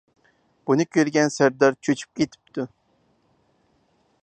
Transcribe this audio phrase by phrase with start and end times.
[0.69, 2.67] بۇنى كۆرگەن سەردار چۆچۈپ كېتىپتۇ.